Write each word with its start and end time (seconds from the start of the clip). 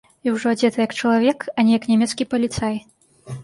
І 0.27 0.31
ўжо 0.35 0.53
адзеты 0.55 0.79
як 0.85 0.95
чалавек, 1.01 1.45
а 1.57 1.67
не 1.69 1.77
як 1.79 1.87
нямецкі 1.95 2.31
паліцай. 2.35 2.75